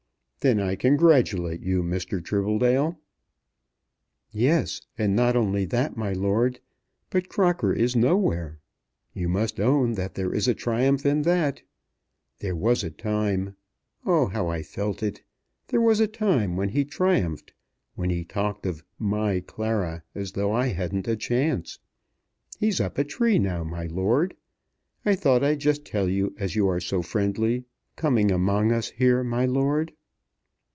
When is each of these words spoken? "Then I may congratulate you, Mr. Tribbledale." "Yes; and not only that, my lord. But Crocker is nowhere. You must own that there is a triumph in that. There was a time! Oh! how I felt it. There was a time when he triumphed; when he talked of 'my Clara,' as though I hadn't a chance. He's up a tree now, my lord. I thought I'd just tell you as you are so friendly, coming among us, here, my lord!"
"Then 0.43 0.59
I 0.59 0.69
may 0.69 0.75
congratulate 0.75 1.61
you, 1.61 1.83
Mr. 1.83 2.19
Tribbledale." 2.19 2.97
"Yes; 4.31 4.81
and 4.97 5.15
not 5.15 5.35
only 5.35 5.65
that, 5.65 5.95
my 5.95 6.13
lord. 6.13 6.59
But 7.11 7.29
Crocker 7.29 7.71
is 7.73 7.95
nowhere. 7.95 8.57
You 9.13 9.29
must 9.29 9.59
own 9.59 9.91
that 9.93 10.15
there 10.15 10.33
is 10.33 10.47
a 10.47 10.55
triumph 10.55 11.05
in 11.05 11.21
that. 11.21 11.61
There 12.39 12.55
was 12.55 12.83
a 12.83 12.89
time! 12.89 13.55
Oh! 14.03 14.25
how 14.29 14.47
I 14.47 14.63
felt 14.63 15.03
it. 15.03 15.21
There 15.67 15.79
was 15.79 15.99
a 15.99 16.07
time 16.07 16.57
when 16.57 16.69
he 16.69 16.85
triumphed; 16.85 17.53
when 17.93 18.09
he 18.09 18.23
talked 18.25 18.65
of 18.65 18.83
'my 18.97 19.41
Clara,' 19.41 20.01
as 20.15 20.31
though 20.31 20.51
I 20.53 20.69
hadn't 20.69 21.07
a 21.07 21.15
chance. 21.15 21.77
He's 22.59 22.81
up 22.81 22.97
a 22.97 23.03
tree 23.03 23.37
now, 23.37 23.63
my 23.63 23.85
lord. 23.85 24.35
I 25.05 25.13
thought 25.13 25.43
I'd 25.43 25.59
just 25.59 25.85
tell 25.85 26.09
you 26.09 26.33
as 26.39 26.55
you 26.55 26.67
are 26.67 26.79
so 26.79 27.03
friendly, 27.03 27.65
coming 27.95 28.31
among 28.31 28.71
us, 28.71 28.89
here, 28.89 29.23
my 29.23 29.45
lord!" 29.45 29.93